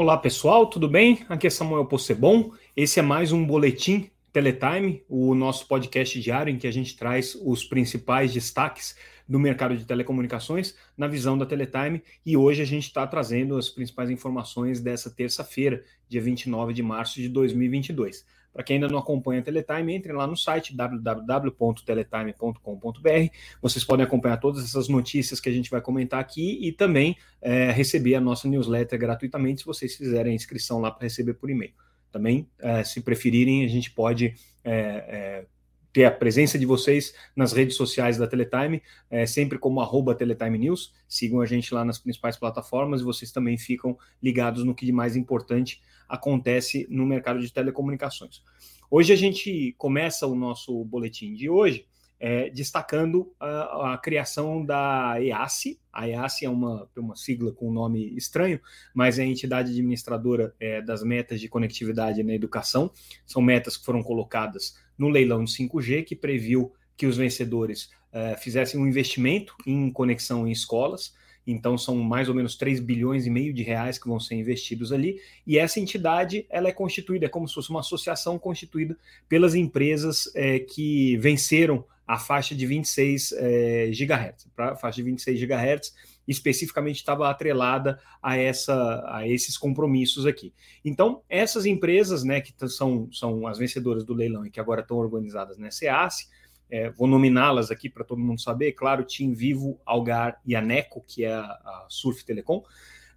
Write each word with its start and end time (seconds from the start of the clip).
Olá 0.00 0.16
pessoal, 0.16 0.66
tudo 0.66 0.88
bem? 0.88 1.26
Aqui 1.28 1.46
é 1.46 1.50
Samuel 1.50 1.84
Possebon. 1.84 2.52
Esse 2.74 2.98
é 2.98 3.02
mais 3.02 3.32
um 3.32 3.44
boletim 3.46 4.08
Teletime, 4.32 5.04
o 5.06 5.34
nosso 5.34 5.68
podcast 5.68 6.18
diário 6.18 6.50
em 6.50 6.56
que 6.56 6.66
a 6.66 6.72
gente 6.72 6.96
traz 6.96 7.34
os 7.34 7.66
principais 7.66 8.32
destaques 8.32 8.96
do 9.28 9.38
mercado 9.38 9.76
de 9.76 9.84
telecomunicações 9.84 10.74
na 10.96 11.06
visão 11.06 11.36
da 11.36 11.44
Teletime. 11.44 12.02
E 12.24 12.34
hoje 12.34 12.62
a 12.62 12.64
gente 12.64 12.84
está 12.84 13.06
trazendo 13.06 13.58
as 13.58 13.68
principais 13.68 14.08
informações 14.08 14.80
dessa 14.80 15.10
terça-feira, 15.10 15.84
dia 16.08 16.22
29 16.22 16.72
de 16.72 16.82
março 16.82 17.20
de 17.20 17.28
2022. 17.28 18.24
Para 18.52 18.64
quem 18.64 18.76
ainda 18.76 18.88
não 18.88 18.98
acompanha 18.98 19.40
a 19.40 19.42
Teletime, 19.42 19.94
entre 19.94 20.12
lá 20.12 20.26
no 20.26 20.36
site 20.36 20.74
www.teletime.com.br. 20.74 23.34
Vocês 23.62 23.84
podem 23.84 24.04
acompanhar 24.04 24.38
todas 24.38 24.64
essas 24.64 24.88
notícias 24.88 25.38
que 25.38 25.48
a 25.48 25.52
gente 25.52 25.70
vai 25.70 25.80
comentar 25.80 26.18
aqui 26.18 26.58
e 26.60 26.72
também 26.72 27.16
é, 27.40 27.70
receber 27.70 28.16
a 28.16 28.20
nossa 28.20 28.48
newsletter 28.48 28.98
gratuitamente 28.98 29.60
se 29.60 29.66
vocês 29.66 29.94
fizerem 29.94 30.32
a 30.32 30.34
inscrição 30.34 30.80
lá 30.80 30.90
para 30.90 31.04
receber 31.04 31.34
por 31.34 31.48
e-mail. 31.48 31.72
Também, 32.10 32.48
é, 32.58 32.82
se 32.82 33.00
preferirem, 33.00 33.64
a 33.64 33.68
gente 33.68 33.92
pode 33.92 34.34
é, 34.64 34.72
é 34.72 35.46
ter 35.92 36.04
a 36.04 36.10
presença 36.10 36.58
de 36.58 36.66
vocês 36.66 37.14
nas 37.34 37.52
redes 37.52 37.76
sociais 37.76 38.16
da 38.16 38.26
Teletime, 38.26 38.82
é, 39.10 39.26
sempre 39.26 39.58
como 39.58 39.80
arroba 39.80 40.14
Teletime 40.14 40.58
News. 40.58 40.92
Sigam 41.08 41.40
a 41.40 41.46
gente 41.46 41.72
lá 41.74 41.84
nas 41.84 41.98
principais 41.98 42.36
plataformas 42.36 43.00
e 43.00 43.04
vocês 43.04 43.32
também 43.32 43.58
ficam 43.58 43.98
ligados 44.22 44.64
no 44.64 44.74
que 44.74 44.86
de 44.86 44.92
mais 44.92 45.16
importante 45.16 45.80
acontece 46.08 46.86
no 46.90 47.06
mercado 47.06 47.40
de 47.40 47.52
telecomunicações. 47.52 48.42
Hoje 48.90 49.12
a 49.12 49.16
gente 49.16 49.74
começa 49.78 50.26
o 50.26 50.34
nosso 50.34 50.84
boletim 50.84 51.34
de 51.34 51.48
hoje 51.48 51.86
é, 52.20 52.50
destacando 52.50 53.32
a, 53.40 53.94
a, 53.94 53.98
criação 53.98 54.64
da 54.64 55.16
EASI. 55.18 55.80
A 55.90 56.06
EASI 56.06 56.44
é 56.44 56.50
uma, 56.50 56.86
uma 56.94 57.16
sigla 57.16 57.50
com 57.50 57.70
um 57.70 57.72
nome 57.72 58.14
estranho, 58.14 58.60
mas 58.94 59.18
é 59.18 59.22
a 59.22 59.26
entidade 59.26 59.70
administradora 59.70 60.54
é, 60.60 60.82
das 60.82 61.02
metas 61.02 61.40
de 61.40 61.48
conectividade 61.48 62.22
na 62.22 62.34
educação. 62.34 62.90
São 63.24 63.40
metas 63.40 63.78
que 63.78 63.86
foram 63.86 64.02
colocadas 64.02 64.76
no 65.00 65.08
leilão 65.08 65.42
de 65.42 65.50
5G, 65.50 66.04
que 66.04 66.14
previu 66.14 66.72
que 66.94 67.06
os 67.06 67.16
vencedores 67.16 67.90
é, 68.12 68.36
fizessem 68.36 68.78
um 68.78 68.86
investimento 68.86 69.54
em 69.66 69.90
conexão 69.90 70.46
em 70.46 70.52
escolas. 70.52 71.14
Então 71.46 71.78
são 71.78 71.96
mais 71.96 72.28
ou 72.28 72.34
menos 72.34 72.54
3 72.54 72.80
bilhões 72.80 73.24
e 73.24 73.30
meio 73.30 73.54
de 73.54 73.62
reais 73.62 73.98
que 73.98 74.06
vão 74.06 74.20
ser 74.20 74.34
investidos 74.34 74.92
ali, 74.92 75.18
e 75.46 75.56
essa 75.56 75.80
entidade 75.80 76.44
ela 76.50 76.68
é 76.68 76.72
constituída, 76.72 77.24
é 77.24 77.28
como 77.30 77.48
se 77.48 77.54
fosse 77.54 77.70
uma 77.70 77.80
associação 77.80 78.38
constituída 78.38 78.94
pelas 79.26 79.54
empresas 79.54 80.30
é, 80.34 80.58
que 80.58 81.16
venceram 81.16 81.82
a 82.10 82.18
faixa 82.18 82.56
de 82.56 82.66
26 82.66 83.32
é, 83.38 83.90
GHz. 83.92 84.48
Para 84.56 84.72
a 84.72 84.76
faixa 84.76 84.96
de 84.96 85.04
26 85.04 85.40
GHz, 85.40 85.94
especificamente 86.26 86.96
estava 86.96 87.30
atrelada 87.30 88.00
a, 88.20 88.36
essa, 88.36 89.04
a 89.06 89.28
esses 89.28 89.56
compromissos 89.56 90.26
aqui. 90.26 90.52
Então, 90.84 91.22
essas 91.28 91.66
empresas, 91.66 92.24
né, 92.24 92.40
que 92.40 92.52
são, 92.68 93.08
são 93.12 93.46
as 93.46 93.58
vencedoras 93.58 94.02
do 94.04 94.12
leilão 94.12 94.44
e 94.44 94.50
que 94.50 94.58
agora 94.58 94.80
estão 94.80 94.96
organizadas 94.96 95.56
na 95.56 95.70
SEAS, 95.70 96.28
é, 96.68 96.90
vou 96.90 97.06
nominá-las 97.06 97.70
aqui 97.70 97.88
para 97.88 98.02
todo 98.02 98.18
mundo 98.18 98.40
saber, 98.40 98.72
claro, 98.72 99.04
Tim 99.04 99.32
Vivo, 99.32 99.80
Algar 99.86 100.40
e 100.44 100.56
Aneco, 100.56 101.04
que 101.06 101.24
é 101.24 101.32
a, 101.32 101.42
a 101.42 101.86
Surf 101.88 102.24
Telecom. 102.24 102.64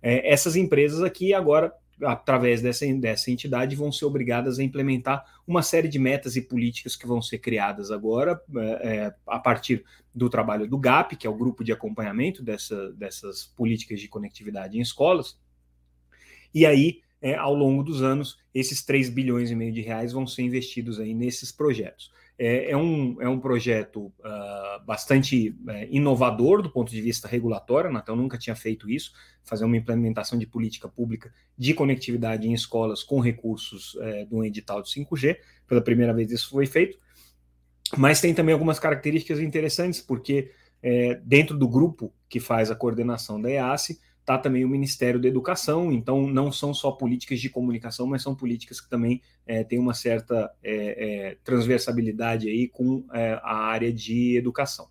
É, 0.04 0.32
essas 0.32 0.56
empresas 0.56 1.02
aqui 1.02 1.34
agora 1.34 1.74
através 2.02 2.62
dessa, 2.62 2.86
dessa 2.96 3.32
entidade, 3.32 3.76
vão 3.76 3.92
ser 3.92 4.06
obrigadas 4.06 4.60
a 4.60 4.64
implementar 4.64 5.26
uma 5.46 5.62
série 5.62 5.88
de 5.88 6.00
metas 6.00 6.36
e 6.36 6.42
políticas 6.42 6.96
que 6.96 7.08
vão 7.08 7.22
ser 7.22 7.40
criadas 7.40 7.92
agora 7.92 8.42
é, 8.56 8.98
é 8.98 9.16
a 9.28 9.40
partir 9.40 9.84
do 10.14 10.30
trabalho 10.30 10.68
do 10.68 10.78
GAP, 10.78 11.16
que 11.16 11.28
é 11.28 11.30
o 11.30 11.36
grupo 11.36 11.64
de 11.64 11.72
acompanhamento 11.72 12.44
dessa, 12.44 12.92
dessas 12.94 13.46
políticas 13.46 14.00
de 14.00 14.08
conectividade 14.08 14.78
em 14.78 14.82
escolas. 14.82 15.38
E 16.54 16.66
aí, 16.66 17.02
é, 17.22 17.36
ao 17.36 17.54
longo 17.54 17.84
dos 17.84 18.04
anos, 18.04 18.38
esses 18.54 18.84
3 18.84 19.10
bilhões 19.10 19.50
e 19.50 19.56
meio 19.56 19.72
de 19.72 19.82
reais 19.82 20.12
vão 20.12 20.28
ser 20.28 20.44
investidos 20.44 21.00
aí 21.00 21.14
nesses 21.14 21.52
projetos. 21.52 22.12
É, 22.46 22.72
é, 22.72 22.78
um, 22.78 23.22
é 23.22 23.30
um 23.30 23.40
projeto 23.40 24.08
uh, 24.20 24.86
bastante 24.86 25.56
é, 25.70 25.88
inovador 25.90 26.62
do 26.62 26.70
ponto 26.70 26.92
de 26.92 27.00
vista 27.00 27.26
regulatório, 27.26 27.88
a 27.88 27.90
Anatel 27.90 28.18
nunca 28.18 28.38
tinha 28.38 28.54
feito 28.54 28.90
isso, 28.90 29.14
fazer 29.46 29.64
uma 29.64 29.78
implementação 29.78 30.38
de 30.38 30.46
política 30.46 30.90
pública 30.90 31.34
de 31.58 31.74
conectividade 31.74 32.46
em 32.46 32.54
escolas 32.54 33.02
com 33.02 33.22
recursos 33.22 33.98
é, 34.02 34.26
do 34.26 34.44
edital 34.44 34.82
de 34.82 34.90
5G, 34.90 35.38
pela 35.66 35.82
primeira 35.82 36.14
vez 36.14 36.34
isso 36.34 36.50
foi 36.50 36.66
feito, 36.66 36.98
mas 37.96 38.20
tem 38.20 38.34
também 38.34 38.52
algumas 38.52 38.78
características 38.78 39.40
interessantes, 39.40 40.02
porque 40.02 40.52
é, 40.82 41.22
dentro 41.24 41.58
do 41.58 41.66
grupo 41.70 42.14
que 42.28 42.42
faz 42.42 42.70
a 42.70 42.76
coordenação 42.76 43.40
da 43.40 43.50
EASE, 43.50 44.02
está 44.24 44.38
também 44.38 44.64
o 44.64 44.70
Ministério 44.70 45.20
da 45.20 45.28
Educação, 45.28 45.92
então 45.92 46.26
não 46.26 46.50
são 46.50 46.74
só 46.74 46.92
políticas 46.92 47.42
de 47.42 47.50
comunicação, 47.50 48.08
mas 48.08 48.24
são 48.24 48.34
políticas 48.34 48.80
que 48.80 48.90
também 48.90 49.22
é, 49.46 49.66
têm 49.66 49.78
uma 49.78 49.94
certa 49.94 50.50
é, 50.64 51.32
é, 51.32 51.38
transversalidade 51.44 52.48
aí 52.48 52.70
com 52.70 53.06
a 53.12 53.56
área 53.56 53.92
de 53.92 54.38
educação. 54.38 54.88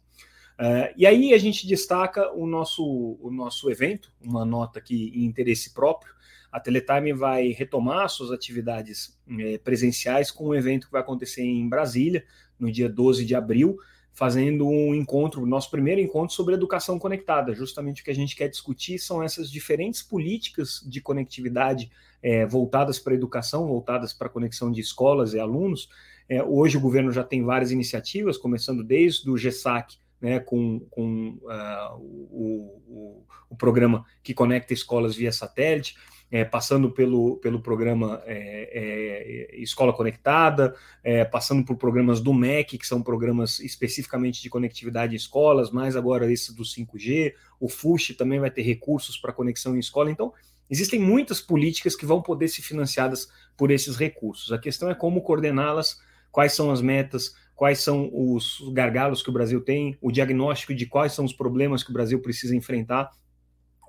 E 0.97 1.06
aí 1.06 1.34
a 1.34 1.38
gente 1.38 1.66
destaca 1.66 2.31
o 2.32 2.47
nosso, 2.47 3.19
o 3.20 3.32
nosso 3.32 3.69
evento, 3.69 4.12
uma 4.20 4.44
nota 4.44 4.78
aqui 4.78 5.10
em 5.12 5.25
interesse 5.25 5.75
próprio. 5.75 6.14
A 6.53 6.60
Teletime 6.60 7.12
vai 7.12 7.49
retomar 7.49 8.09
suas 8.09 8.31
atividades 8.31 9.19
presenciais 9.64 10.31
com 10.31 10.50
um 10.50 10.54
evento 10.54 10.87
que 10.87 10.93
vai 10.93 11.00
acontecer 11.00 11.43
em 11.43 11.69
Brasília, 11.69 12.25
no 12.60 12.70
dia 12.70 12.88
12 12.88 13.25
de 13.25 13.34
abril, 13.34 13.76
fazendo 14.12 14.69
um 14.69 14.95
encontro, 14.95 15.45
nosso 15.47 15.71
primeiro 15.71 16.00
encontro 16.00 16.34
sobre 16.34 16.55
educação 16.55 16.99
conectada. 16.99 17.55
Justamente 17.55 18.03
o 18.03 18.05
que 18.05 18.11
a 18.11 18.15
gente 18.15 18.37
quer 18.37 18.49
discutir 18.49 18.99
são 18.99 19.23
essas 19.23 19.50
diferentes 19.50 20.03
políticas 20.03 20.84
de 20.87 21.00
conectividade 21.00 21.91
é, 22.23 22.47
voltadas 22.47 22.99
para 22.99 23.15
a 23.15 23.17
educação, 23.17 23.67
voltadas 23.67 24.12
para 24.12 24.27
a 24.27 24.31
conexão 24.31 24.71
de 24.71 24.81
escolas 24.81 25.33
e 25.33 25.41
alunos. 25.41 25.89
É, 26.28 26.43
hoje 26.43 26.77
o 26.77 26.81
governo 26.81 27.11
já 27.11 27.25
tem 27.25 27.43
várias 27.43 27.71
iniciativas, 27.71 28.37
começando 28.37 28.84
desde 28.84 29.28
o 29.31 29.37
GESAC, 29.37 29.97
né, 30.21 30.39
com, 30.39 30.81
com 30.89 31.39
uh, 31.43 31.97
o, 31.97 32.81
o, 32.87 33.27
o 33.50 33.56
programa 33.56 34.05
que 34.23 34.33
conecta 34.33 34.73
escolas 34.73 35.17
via 35.17 35.33
satélite, 35.33 35.97
é, 36.32 36.47
passando 36.47 36.91
pelo, 36.91 37.37
pelo 37.37 37.60
programa 37.60 38.22
é, 38.25 39.50
é, 39.53 39.60
Escola 39.60 39.93
Conectada, 39.93 40.75
é, 41.04 41.26
passando 41.26 41.62
por 41.62 41.76
programas 41.76 42.22
do 42.22 42.32
MEC, 42.32 42.78
que 42.78 42.87
são 42.87 43.03
programas 43.03 43.60
especificamente 43.60 44.41
de 44.41 44.48
conectividade 44.48 45.12
em 45.12 45.16
escolas, 45.16 45.70
mais 45.70 45.94
agora 45.94 46.32
esse 46.32 46.56
do 46.56 46.62
5G, 46.62 47.34
o 47.60 47.69
FUSH 47.69 48.16
também 48.16 48.41
vai 48.41 48.50
ter 48.50 48.62
recursos 48.62 49.19
para 49.19 49.31
conexão 49.31 49.76
em 49.76 49.78
escola, 49.78 50.10
então 50.10 50.32
existem 50.70 50.98
muitas 50.98 51.38
políticas 51.38 51.94
que 51.94 52.06
vão 52.06 52.22
poder 52.22 52.49
ser 52.49 52.62
financiadas 52.62 53.28
por 53.54 53.70
esses 53.70 53.97
recursos. 53.97 54.50
A 54.53 54.59
questão 54.59 54.88
é 54.88 54.94
como 54.94 55.20
coordená-las, 55.20 56.00
quais 56.31 56.54
são 56.54 56.70
as 56.70 56.81
metas, 56.81 57.37
quais 57.54 57.81
são 57.81 58.10
os 58.10 58.59
gargalos 58.72 59.22
que 59.22 59.28
o 59.28 59.32
Brasil 59.34 59.60
tem, 59.60 59.99
o 60.00 60.10
diagnóstico 60.10 60.75
de 60.75 60.87
quais 60.87 61.12
são 61.12 61.26
os 61.26 61.32
problemas 61.34 61.82
que 61.82 61.91
o 61.91 61.93
Brasil 61.93 62.22
precisa 62.22 62.56
enfrentar 62.56 63.10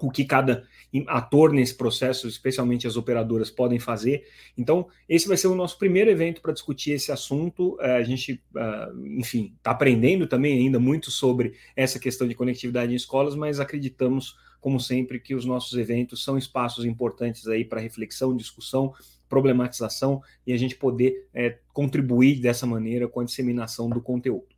o 0.03 0.11
que 0.11 0.25
cada 0.25 0.63
ator 1.07 1.53
nesse 1.53 1.73
processo, 1.75 2.27
especialmente 2.27 2.85
as 2.85 2.97
operadoras, 2.97 3.49
podem 3.49 3.79
fazer. 3.79 4.25
Então, 4.57 4.87
esse 5.07 5.29
vai 5.29 5.37
ser 5.37 5.47
o 5.47 5.55
nosso 5.55 5.77
primeiro 5.77 6.11
evento 6.11 6.41
para 6.41 6.51
discutir 6.51 6.91
esse 6.91 7.09
assunto. 7.09 7.77
É, 7.79 7.95
a 7.95 8.03
gente, 8.03 8.43
é, 8.55 8.89
enfim, 9.17 9.53
está 9.57 9.71
aprendendo 9.71 10.27
também 10.27 10.59
ainda 10.59 10.79
muito 10.79 11.09
sobre 11.09 11.53
essa 11.73 11.97
questão 11.97 12.27
de 12.27 12.35
conectividade 12.35 12.91
em 12.91 12.95
escolas, 12.95 13.33
mas 13.33 13.61
acreditamos, 13.61 14.35
como 14.59 14.77
sempre, 14.77 15.21
que 15.21 15.33
os 15.33 15.45
nossos 15.45 15.77
eventos 15.79 16.21
são 16.21 16.37
espaços 16.37 16.83
importantes 16.83 17.47
aí 17.47 17.63
para 17.63 17.79
reflexão, 17.79 18.35
discussão, 18.35 18.93
problematização 19.29 20.21
e 20.45 20.51
a 20.51 20.57
gente 20.57 20.75
poder 20.75 21.27
é, 21.33 21.59
contribuir 21.71 22.41
dessa 22.41 22.67
maneira 22.67 23.07
com 23.07 23.21
a 23.21 23.23
disseminação 23.23 23.89
do 23.89 24.01
conteúdo. 24.01 24.52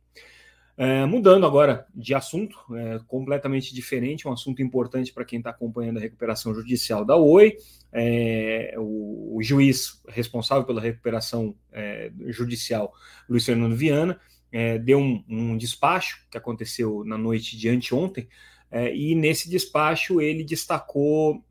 É, 0.78 1.06
mudando 1.06 1.46
agora 1.46 1.86
de 1.94 2.14
assunto, 2.14 2.58
é, 2.74 2.98
completamente 3.06 3.74
diferente, 3.74 4.28
um 4.28 4.32
assunto 4.32 4.60
importante 4.60 5.10
para 5.10 5.24
quem 5.24 5.38
está 5.38 5.48
acompanhando 5.48 5.96
a 5.96 6.00
recuperação 6.00 6.54
judicial 6.54 7.02
da 7.02 7.16
Oi. 7.16 7.56
É, 7.90 8.74
o, 8.76 9.38
o, 9.38 9.42
juiz 9.42 10.02
responsável 10.06 10.64
pela 10.64 10.82
recuperação 10.82 11.56
é, 11.72 12.12
judicial, 12.26 12.92
Luiz 13.26 13.46
Fernando 13.46 13.74
Viana, 13.74 14.20
é, 14.52 14.78
deu 14.78 14.98
um, 14.98 15.24
um, 15.26 15.56
despacho 15.56 16.26
que 16.30 16.36
aconteceu 16.36 17.02
na 17.06 17.16
noite 17.16 17.56
de 17.56 17.70
anteontem, 17.70 18.28
é, 18.70 18.94
e 18.94 19.14
nesse 19.14 19.48
despacho 19.48 20.20
ele 20.20 20.44
destacou 20.44 21.42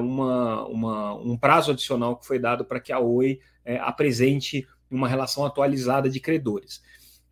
uma, 0.00 0.66
uma, 0.68 1.14
um 1.16 1.36
prazo 1.36 1.72
adicional 1.72 2.16
que 2.16 2.26
foi 2.26 2.38
dado 2.38 2.64
para 2.64 2.80
que 2.80 2.92
a 2.92 2.98
Oi 3.00 3.40
apresente 3.80 4.66
uma 4.90 5.08
relação 5.08 5.44
atualizada 5.44 6.08
de 6.08 6.18
credores. 6.18 6.80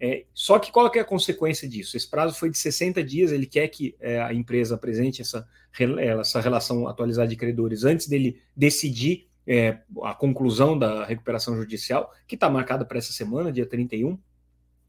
É, 0.00 0.24
só 0.32 0.58
que 0.58 0.70
qual 0.70 0.88
que 0.90 0.98
é 0.98 1.02
a 1.02 1.04
consequência 1.04 1.68
disso? 1.68 1.96
Esse 1.96 2.08
prazo 2.08 2.38
foi 2.38 2.50
de 2.50 2.58
60 2.58 3.02
dias, 3.02 3.32
ele 3.32 3.46
quer 3.46 3.66
que 3.68 3.96
é, 3.98 4.20
a 4.20 4.32
empresa 4.32 4.76
apresente 4.76 5.20
essa, 5.20 5.46
essa 6.20 6.40
relação 6.40 6.86
atualizada 6.86 7.28
de 7.28 7.36
credores 7.36 7.84
antes 7.84 8.06
dele 8.06 8.40
decidir 8.56 9.28
é, 9.46 9.78
a 10.04 10.14
conclusão 10.14 10.78
da 10.78 11.04
recuperação 11.04 11.56
judicial, 11.56 12.12
que 12.26 12.36
está 12.36 12.48
marcada 12.48 12.84
para 12.84 12.98
essa 12.98 13.12
semana, 13.12 13.50
dia 13.50 13.66
31. 13.66 14.18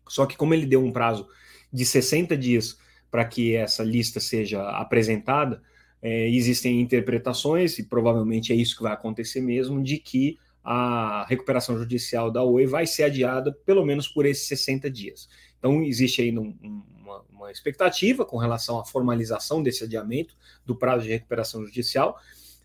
Só 0.08 0.26
que 0.26 0.38
como 0.38 0.54
ele 0.54 0.66
deu 0.66 0.84
um 0.84 0.92
prazo 0.92 1.28
de 1.72 1.86
60 1.86 2.38
dias 2.38 2.78
para 3.10 3.26
que 3.26 3.56
essa 3.56 3.84
lista 3.84 4.20
seja 4.20 4.62
apresentada, 4.70 5.62
é, 6.02 6.30
existem 6.30 6.82
interpretações, 6.82 7.80
e 7.80 7.84
provavelmente 7.84 8.54
é 8.54 8.56
isso 8.56 8.76
que 8.76 8.84
vai 8.84 8.94
acontecer 8.94 9.42
mesmo, 9.42 9.82
de 9.82 9.98
que 9.98 10.38
a 10.72 11.26
recuperação 11.28 11.80
judicial 11.80 12.30
da 12.30 12.44
Oi 12.44 12.68
vai 12.68 12.86
ser 12.86 13.06
adiada 13.06 13.52
pelo 13.66 13.84
menos 13.84 14.08
por 14.08 14.24
esses 14.24 14.48
60 14.50 14.88
dias. 14.88 15.28
Então, 15.58 15.82
existe 15.82 16.22
aí 16.22 16.38
um, 16.38 16.56
uma, 16.94 17.26
uma, 17.28 17.52
expectativa 17.52 18.24
com 18.24 18.38
relação 18.38 18.80
à 18.80 18.86
formalização 18.86 19.64
desse 19.64 19.84
adiamento 19.84 20.36
do 20.64 20.76
prazo 20.76 21.06
de 21.06 21.10
recuperação 21.10 21.66
judicial. 21.66 22.20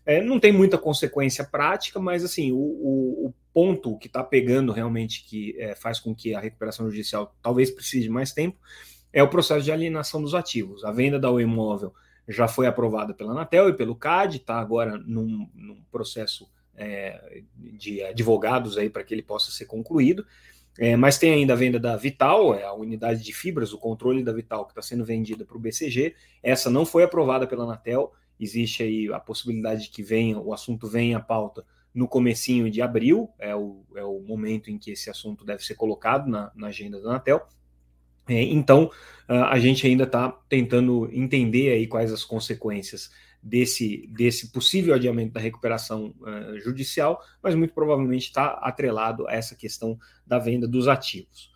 É, 0.05 0.21
não 0.21 0.39
tem 0.39 0.51
muita 0.51 0.77
consequência 0.77 1.43
prática, 1.43 1.99
mas 1.99 2.23
assim, 2.23 2.51
o, 2.51 2.57
o, 2.57 3.25
o 3.25 3.33
ponto 3.51 3.97
que 3.97 4.05
está 4.05 4.23
pegando 4.23 4.71
realmente 4.71 5.25
que 5.25 5.55
é, 5.57 5.73
faz 5.73 5.99
com 5.99 6.13
que 6.13 6.35
a 6.35 6.39
recuperação 6.39 6.87
judicial 6.87 7.35
talvez 7.41 7.71
precise 7.71 8.03
de 8.03 8.09
mais 8.11 8.31
tempo 8.31 8.59
é 9.11 9.23
o 9.23 9.29
processo 9.31 9.65
de 9.65 9.71
alienação 9.71 10.21
dos 10.21 10.35
ativos. 10.35 10.85
A 10.85 10.91
venda 10.91 11.19
da 11.19 11.31
Oi 11.31 11.41
Imóvel 11.41 11.91
já 12.27 12.47
foi 12.47 12.67
aprovada 12.67 13.15
pela 13.15 13.31
Anatel 13.31 13.67
e 13.69 13.73
pelo 13.73 13.95
CAD, 13.95 14.37
está 14.37 14.59
agora 14.59 14.95
num, 14.95 15.49
num 15.55 15.81
processo 15.91 16.47
é, 16.77 17.41
de 17.55 18.03
advogados 18.03 18.77
aí 18.77 18.89
para 18.89 19.03
que 19.03 19.13
ele 19.13 19.21
possa 19.21 19.51
ser 19.51 19.65
concluído. 19.65 20.25
É, 20.77 20.95
mas 20.95 21.17
tem 21.17 21.31
ainda 21.31 21.53
a 21.53 21.55
venda 21.55 21.79
da 21.79 21.95
Vital, 21.95 22.53
é 22.53 22.65
a 22.65 22.73
unidade 22.73 23.23
de 23.23 23.33
fibras, 23.33 23.71
o 23.71 23.77
controle 23.77 24.23
da 24.23 24.33
Vital 24.33 24.65
que 24.65 24.71
está 24.71 24.81
sendo 24.81 25.05
vendida 25.05 25.45
para 25.45 25.55
o 25.55 25.59
BCG. 25.59 26.15
Essa 26.43 26.69
não 26.69 26.85
foi 26.85 27.03
aprovada 27.03 27.47
pela 27.47 27.63
Anatel. 27.63 28.11
Existe 28.37 28.83
aí 28.83 29.11
a 29.13 29.19
possibilidade 29.19 29.83
de 29.83 29.89
que 29.89 30.03
venha, 30.03 30.37
o 30.37 30.53
assunto 30.53 30.87
venha 30.87 31.17
à 31.17 31.21
pauta 31.21 31.65
no 31.93 32.09
comecinho 32.09 32.69
de 32.69 32.81
abril, 32.81 33.29
é 33.39 33.55
o, 33.55 33.85
é 33.95 34.03
o 34.03 34.19
momento 34.19 34.69
em 34.69 34.77
que 34.77 34.91
esse 34.91 35.09
assunto 35.09 35.45
deve 35.45 35.63
ser 35.63 35.75
colocado 35.75 36.29
na, 36.29 36.51
na 36.53 36.67
agenda 36.67 37.01
da 37.01 37.11
Anatel. 37.11 37.47
É, 38.27 38.41
então, 38.41 38.91
a 39.27 39.57
gente 39.59 39.87
ainda 39.87 40.03
está 40.03 40.29
tentando 40.49 41.09
entender 41.13 41.71
aí 41.71 41.87
quais 41.87 42.11
as 42.11 42.23
consequências 42.23 43.11
desse, 43.45 44.07
desse 44.07 44.51
possível 44.51 44.95
adiamento 44.95 45.33
da 45.33 45.39
recuperação 45.39 46.15
uh, 46.19 46.59
judicial, 46.59 47.21
mas 47.43 47.53
muito 47.53 47.75
provavelmente 47.75 48.23
está 48.23 48.53
atrelado 48.53 49.27
a 49.27 49.33
essa 49.33 49.55
questão 49.55 49.99
da 50.25 50.39
venda 50.39 50.67
dos 50.67 50.87
ativos. 50.87 51.53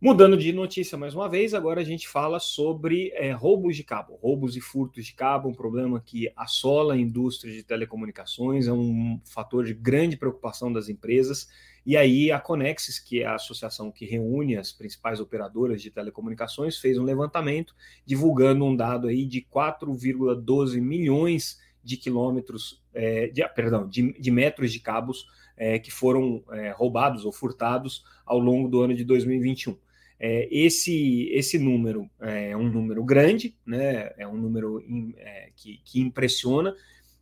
Mudando 0.00 0.36
de 0.36 0.52
notícia 0.52 0.96
mais 0.96 1.12
uma 1.12 1.28
vez, 1.28 1.52
agora 1.52 1.80
a 1.80 1.84
gente 1.84 2.06
fala 2.06 2.38
sobre 2.38 3.10
é, 3.16 3.32
roubos 3.32 3.74
de 3.74 3.82
cabo, 3.82 4.14
roubos 4.14 4.56
e 4.56 4.60
furtos 4.60 5.06
de 5.06 5.12
cabo, 5.12 5.48
um 5.48 5.54
problema 5.54 6.00
que 6.00 6.30
assola 6.36 6.94
a 6.94 6.96
indústria 6.96 7.52
de 7.52 7.64
telecomunicações, 7.64 8.68
é 8.68 8.72
um 8.72 9.20
fator 9.24 9.64
de 9.64 9.74
grande 9.74 10.16
preocupação 10.16 10.72
das 10.72 10.88
empresas. 10.88 11.48
E 11.84 11.96
aí 11.96 12.30
a 12.30 12.38
Conexis, 12.38 13.00
que 13.00 13.22
é 13.22 13.26
a 13.26 13.34
associação 13.34 13.90
que 13.90 14.06
reúne 14.06 14.56
as 14.56 14.70
principais 14.70 15.18
operadoras 15.18 15.82
de 15.82 15.90
telecomunicações, 15.90 16.78
fez 16.78 16.96
um 16.96 17.02
levantamento 17.02 17.74
divulgando 18.06 18.64
um 18.64 18.76
dado 18.76 19.08
aí 19.08 19.26
de 19.26 19.44
4,12 19.52 20.80
milhões 20.80 21.58
de 21.82 21.96
quilômetros, 21.96 22.80
é, 22.94 23.26
de, 23.26 23.44
perdão, 23.48 23.88
de, 23.88 24.12
de 24.12 24.30
metros 24.30 24.72
de 24.72 24.78
cabos 24.78 25.26
é, 25.56 25.76
que 25.76 25.90
foram 25.90 26.44
é, 26.52 26.70
roubados 26.70 27.24
ou 27.24 27.32
furtados 27.32 28.04
ao 28.24 28.38
longo 28.38 28.68
do 28.68 28.80
ano 28.80 28.94
de 28.94 29.02
2021. 29.02 29.76
É, 30.20 30.48
esse, 30.50 31.28
esse 31.32 31.58
número 31.58 32.10
é 32.20 32.56
um 32.56 32.68
número 32.68 33.04
grande, 33.04 33.56
né, 33.64 34.10
é 34.18 34.26
um 34.26 34.36
número 34.36 34.80
in, 34.80 35.14
é, 35.16 35.50
que, 35.54 35.80
que, 35.84 36.00
impressiona, 36.00 36.74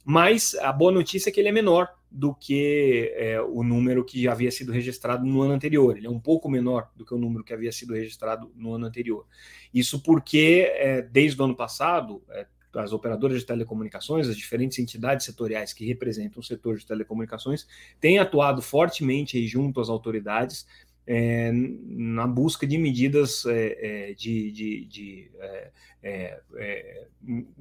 mas 0.05 0.55
a 0.55 0.73
boa 0.73 0.91
notícia 0.91 1.29
é 1.29 1.33
que 1.33 1.39
ele 1.39 1.49
é 1.49 1.53
menor 1.53 1.93
do 2.11 2.35
que 2.35 3.13
é, 3.17 3.41
o 3.41 3.63
número 3.63 4.05
que 4.05 4.23
já 4.23 4.33
havia 4.33 4.51
sido 4.51 4.73
registrado 4.73 5.27
no 5.27 5.43
ano 5.43 5.53
anterior. 5.53 5.97
Ele 5.97 6.07
é 6.07 6.11
um 6.11 6.21
pouco 6.21 6.49
menor 6.49 6.91
do 6.97 7.05
que 7.05 7.13
o 7.13 7.19
número 7.19 7.45
que 7.45 7.53
havia 7.53 7.73
sido 7.73 7.93
registrado 7.93 8.51
no 8.55 8.73
ano 8.73 8.87
anterior. 8.87 9.27
Isso 9.75 10.01
porque, 10.01 10.71
é, 10.75 11.03
desde 11.03 11.41
o 11.41 11.45
ano 11.45 11.57
passado, 11.57 12.23
é, 12.31 12.47
as 12.73 12.93
operadoras 12.93 13.41
de 13.41 13.47
telecomunicações, 13.47 14.29
as 14.29 14.37
diferentes 14.37 14.79
entidades 14.79 15.27
setoriais 15.27 15.73
que 15.73 15.87
representam 15.87 16.41
o 16.41 16.45
setor 16.45 16.77
de 16.77 16.87
telecomunicações, 16.87 17.67
têm 18.01 18.19
atuado 18.19 18.63
fortemente 18.63 19.47
junto 19.47 19.81
às 19.81 19.89
autoridades 19.89 20.67
é, 21.07 21.53
na 21.53 22.27
busca 22.27 22.67
de 22.67 22.77
medidas 22.77 23.47
é, 23.47 24.11
é 24.11 24.15
de, 24.15 24.51
de, 24.51 24.85
de 24.87 25.31
é, 25.39 25.71
é, 26.03 26.41
é, 26.57 27.07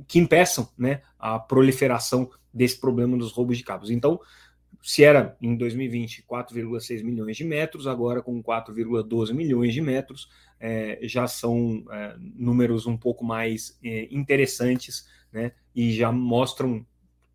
que 0.08 0.20
impeçam 0.20 0.68
né, 0.78 1.02
a 1.20 1.38
proliferação 1.38 2.30
desse 2.54 2.80
problema 2.80 3.18
dos 3.18 3.32
roubos 3.32 3.58
de 3.58 3.64
cabos. 3.64 3.92
Então, 3.92 4.20
se 4.82 5.04
era 5.04 5.36
em 5.42 5.56
2020 5.56 6.26
4,6 6.28 7.04
milhões 7.04 7.38
de 7.38 7.44
metros, 7.44 7.88
agora 7.88 8.22
com 8.22 8.42
4,12 8.42 9.34
milhões 9.34 9.74
de 9.74 9.82
metros, 9.82 10.30
já 11.02 11.28
são 11.28 11.84
números 12.36 12.86
um 12.86 12.96
pouco 12.96 13.26
mais 13.26 13.80
interessantes 14.12 15.08
né, 15.34 15.54
e 15.74 15.92
já 15.92 16.12
mostram, 16.12 16.86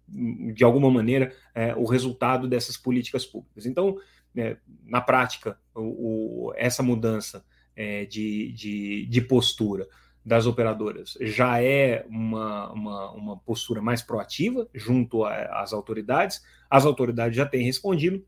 de 0.09 0.63
alguma 0.63 0.91
maneira, 0.91 1.35
o 1.77 1.87
resultado 1.87 2.47
dessas 2.47 2.77
políticas 2.77 3.27
públicas. 3.27 3.67
Então, 3.67 3.99
né, 4.35 4.57
na 4.85 5.01
prática, 5.01 5.59
o, 5.75 6.49
o, 6.49 6.53
essa 6.57 6.83
mudança 6.83 7.45
é, 7.75 8.05
de, 8.05 8.53
de, 8.53 9.07
de, 9.07 9.21
postura 9.21 9.89
das 10.25 10.47
operadoras 10.47 11.17
já 11.21 11.63
é 11.63 12.05
uma, 12.09 12.73
uma, 12.73 13.11
uma 13.13 13.37
postura 13.39 13.81
mais 13.81 14.03
proativa 14.03 14.69
junto 14.75 15.25
às 15.25 15.73
autoridades, 15.73 16.43
as 16.69 16.85
autoridades 16.85 17.37
já 17.37 17.47
têm 17.47 17.65
respondido 17.65 18.25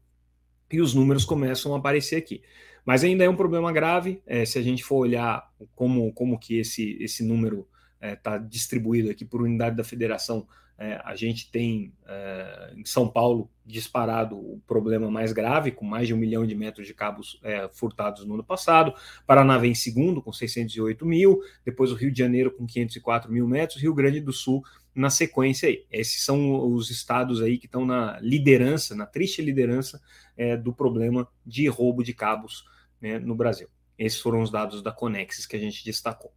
e 0.71 0.81
os 0.81 0.95
números 0.95 1.25
começam 1.25 1.75
a 1.75 1.79
aparecer 1.79 2.17
aqui. 2.17 2.43
Mas 2.85 3.05
ainda 3.05 3.23
é 3.25 3.29
um 3.29 3.37
problema 3.37 3.71
grave, 3.73 4.21
é, 4.27 4.45
se 4.45 4.59
a 4.59 4.63
gente 4.63 4.83
for 4.83 4.97
olhar 4.97 5.49
como, 5.75 6.13
como 6.13 6.39
que 6.39 6.59
esse, 6.59 6.97
esse 7.01 7.25
número 7.25 7.69
está 8.01 8.35
é, 8.35 8.39
distribuído 8.39 9.11
aqui 9.11 9.25
por 9.25 9.43
unidade 9.43 9.77
da 9.77 9.85
federação, 9.85 10.49
é, 10.79 11.01
a 11.05 11.15
gente 11.15 11.51
tem 11.51 11.93
é, 12.07 12.73
em 12.77 12.85
São 12.85 13.09
Paulo 13.09 13.51
disparado 13.65 14.37
o 14.37 14.61
problema 14.67 15.11
mais 15.11 15.33
grave, 15.33 15.71
com 15.71 15.85
mais 15.85 16.09
de 16.09 16.15
um 16.15 16.17
milhão 16.17 16.47
de 16.47 16.55
metros 16.55 16.87
de 16.87 16.95
cabos 16.95 17.39
é, 17.43 17.69
furtados 17.73 18.25
no 18.25 18.35
ano 18.35 18.45
passado. 18.45 18.93
Paraná 19.27 19.59
vem 19.59 19.73
em 19.73 19.77
segundo, 19.77 20.21
com 20.21 20.33
608 20.33 21.07
mil. 21.07 21.41
Depois 21.65 21.93
o 21.93 21.95
Rio 21.95 22.11
de 22.11 22.19
Janeiro, 22.19 22.51
com 22.51 22.67
504 22.67 23.31
mil 23.31 23.47
metros. 23.47 23.81
Rio 23.81 23.95
Grande 23.95 24.21
do 24.21 24.33
Sul 24.33 24.65
na 24.95 25.11
sequência. 25.11 25.69
Esses 25.91 26.25
são 26.25 26.73
os 26.75 26.91
estados 26.91 27.41
aí 27.41 27.59
que 27.59 27.67
estão 27.67 27.87
na 27.87 28.19
liderança, 28.21 28.95
na 28.95 29.07
triste 29.07 29.41
liderança 29.41 30.01
é, 30.37 30.57
do 30.57 30.73
problema 30.73 31.29
de 31.47 31.69
roubo 31.69 32.03
de 32.03 32.13
cabos 32.13 32.65
né, 33.01 33.19
no 33.19 33.35
Brasil. 33.35 33.69
Esses 33.99 34.21
foram 34.21 34.43
os 34.43 34.51
dados 34.51 34.83
da 34.83 34.91
Conexis 34.91 35.47
que 35.47 35.57
a 35.57 35.61
gente 35.61 35.85
destacou. 35.85 36.33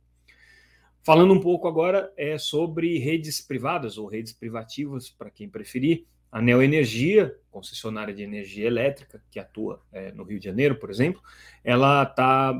Falando 1.06 1.36
um 1.36 1.40
pouco 1.40 1.68
agora 1.68 2.12
é 2.18 2.36
sobre 2.40 2.98
redes 2.98 3.40
privadas 3.40 3.95
ou 3.95 4.07
redes 4.07 4.33
privativas, 4.33 5.07
para 5.07 5.30
quem 5.30 5.47
preferir. 5.47 6.07
A 6.31 6.42
Neoenergia, 6.42 7.38
concessionária 7.52 8.12
de 8.12 8.24
energia 8.24 8.66
elétrica, 8.66 9.21
que 9.30 9.40
atua 9.40 9.83
é, 9.94 10.12
no 10.12 10.24
Rio 10.24 10.40
de 10.40 10.45
Janeiro, 10.45 10.80
por 10.80 10.90
exemplo, 10.90 11.21
ela 11.64 12.02
está 12.02 12.59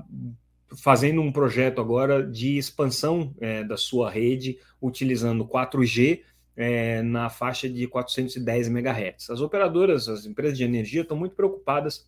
fazendo 0.78 1.22
um 1.22 1.32
projeto 1.32 1.82
agora 1.82 2.24
de 2.24 2.56
expansão 2.56 3.34
é, 3.42 3.64
da 3.64 3.78
sua 3.78 4.12
rede 4.12 4.60
utilizando 4.80 5.48
4G 5.48 6.22
é, 6.56 7.02
na 7.02 7.32
faixa 7.32 7.68
de 7.68 7.88
410 7.88 8.68
MHz. 8.68 9.32
As 9.32 9.42
operadoras, 9.42 10.08
as 10.08 10.28
empresas 10.28 10.56
de 10.56 10.64
energia 10.64 11.02
estão 11.02 11.18
muito 11.18 11.36
preocupadas 11.36 12.08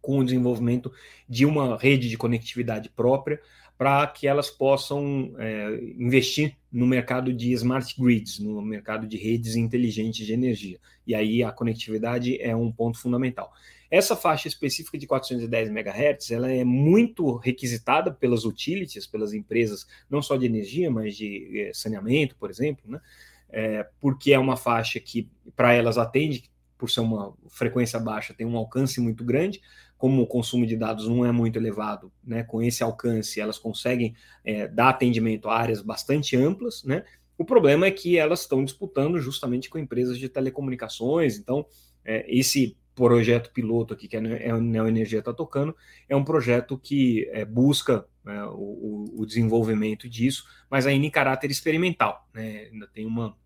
com 0.00 0.18
o 0.18 0.24
desenvolvimento 0.24 0.92
de 1.28 1.46
uma 1.46 1.78
rede 1.78 2.10
de 2.10 2.18
conectividade 2.18 2.88
própria 2.90 3.40
para 3.82 4.06
que 4.06 4.28
elas 4.28 4.48
possam 4.48 5.34
é, 5.38 5.74
investir 5.98 6.56
no 6.70 6.86
mercado 6.86 7.32
de 7.32 7.50
smart 7.50 8.00
grids, 8.00 8.38
no 8.38 8.62
mercado 8.62 9.08
de 9.08 9.16
redes 9.16 9.56
inteligentes 9.56 10.24
de 10.24 10.32
energia. 10.32 10.78
E 11.04 11.16
aí 11.16 11.42
a 11.42 11.50
conectividade 11.50 12.40
é 12.40 12.54
um 12.54 12.70
ponto 12.70 12.96
fundamental. 12.96 13.52
Essa 13.90 14.14
faixa 14.14 14.46
específica 14.46 14.96
de 14.96 15.04
410 15.04 15.68
MHz, 15.68 16.30
ela 16.30 16.48
é 16.48 16.62
muito 16.62 17.34
requisitada 17.34 18.12
pelas 18.12 18.44
utilities, 18.44 19.04
pelas 19.04 19.32
empresas, 19.32 19.84
não 20.08 20.22
só 20.22 20.36
de 20.36 20.46
energia, 20.46 20.88
mas 20.88 21.16
de 21.16 21.62
é, 21.62 21.74
saneamento, 21.74 22.36
por 22.36 22.50
exemplo, 22.50 22.88
né? 22.88 23.00
É, 23.50 23.84
porque 24.00 24.32
é 24.32 24.38
uma 24.38 24.56
faixa 24.56 25.00
que 25.00 25.28
para 25.56 25.72
elas 25.72 25.98
atende, 25.98 26.48
por 26.78 26.88
ser 26.88 27.00
uma 27.00 27.34
frequência 27.48 27.98
baixa, 27.98 28.32
tem 28.32 28.46
um 28.46 28.56
alcance 28.56 29.00
muito 29.00 29.24
grande, 29.24 29.60
como 30.02 30.20
o 30.20 30.26
consumo 30.26 30.66
de 30.66 30.76
dados 30.76 31.06
não 31.06 31.24
é 31.24 31.30
muito 31.30 31.60
elevado, 31.60 32.10
né, 32.24 32.42
com 32.42 32.60
esse 32.60 32.82
alcance, 32.82 33.40
elas 33.40 33.56
conseguem 33.56 34.16
é, 34.44 34.66
dar 34.66 34.88
atendimento 34.88 35.48
a 35.48 35.56
áreas 35.56 35.80
bastante 35.80 36.36
amplas, 36.36 36.82
né? 36.82 37.04
O 37.38 37.44
problema 37.44 37.86
é 37.86 37.90
que 37.92 38.18
elas 38.18 38.40
estão 38.40 38.64
disputando 38.64 39.20
justamente 39.20 39.70
com 39.70 39.78
empresas 39.78 40.18
de 40.18 40.28
telecomunicações, 40.28 41.38
então 41.38 41.64
é, 42.04 42.26
esse 42.26 42.76
projeto 42.96 43.52
piloto 43.52 43.94
aqui 43.94 44.08
que 44.08 44.16
a 44.16 44.20
Neoenergia 44.20 45.20
está 45.20 45.32
tocando 45.32 45.72
é 46.08 46.16
um 46.16 46.24
projeto 46.24 46.76
que 46.76 47.30
é, 47.30 47.44
busca 47.44 48.04
né, 48.24 48.44
o, 48.46 49.08
o, 49.18 49.24
desenvolvimento 49.24 50.08
disso, 50.08 50.46
mas 50.68 50.84
ainda 50.84 51.06
em 51.06 51.10
caráter 51.10 51.48
experimental, 51.48 52.28
né? 52.34 52.70
Ainda 52.72 52.88
tem 52.88 53.06
uma, 53.06 53.36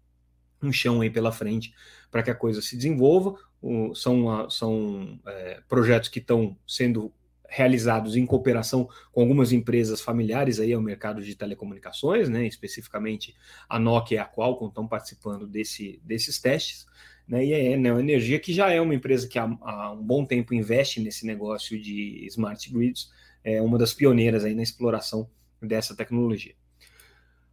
um 0.62 0.72
chão 0.72 1.00
aí 1.00 1.10
pela 1.10 1.32
frente 1.32 1.74
para 2.10 2.22
que 2.22 2.30
a 2.30 2.34
coisa 2.34 2.62
se 2.62 2.76
desenvolva. 2.76 3.34
O, 3.60 3.94
são 3.94 4.48
são 4.50 5.18
é, 5.26 5.60
projetos 5.68 6.08
que 6.08 6.18
estão 6.18 6.56
sendo 6.66 7.12
realizados 7.48 8.16
em 8.16 8.26
cooperação 8.26 8.88
com 9.12 9.20
algumas 9.20 9.52
empresas 9.52 10.00
familiares 10.00 10.60
aí 10.60 10.72
ao 10.72 10.80
mercado 10.80 11.22
de 11.22 11.34
telecomunicações, 11.34 12.28
né, 12.28 12.46
especificamente 12.46 13.34
a 13.68 13.78
Nokia 13.78 14.16
e 14.16 14.18
a 14.18 14.26
Qualcomm 14.26 14.68
estão 14.68 14.86
participando 14.86 15.46
desse, 15.46 16.00
desses 16.04 16.40
testes, 16.40 16.86
né, 17.26 17.44
e 17.44 17.54
a 17.54 17.58
Enel 17.58 17.98
Energia, 17.98 18.38
que 18.38 18.52
já 18.52 18.70
é 18.70 18.80
uma 18.80 18.94
empresa 18.94 19.28
que 19.28 19.38
há, 19.38 19.44
há, 19.62 19.92
um 19.92 20.02
bom 20.02 20.24
tempo 20.24 20.54
investe 20.54 21.00
nesse 21.00 21.26
negócio 21.26 21.80
de 21.80 22.26
smart 22.26 22.70
grids, 22.72 23.10
é 23.42 23.62
uma 23.62 23.78
das 23.78 23.94
pioneiras 23.94 24.44
aí 24.44 24.54
na 24.54 24.62
exploração 24.62 25.30
dessa 25.62 25.96
tecnologia. 25.96 26.54